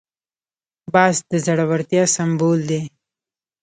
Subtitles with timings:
[0.93, 2.81] باز د زړورتیا سمبول دی